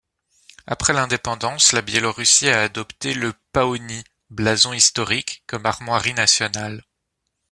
[0.65, 6.83] Après l'indépendance, la Biélorussie a adopté le Pahonie, blason historique, comme armoiries nationales.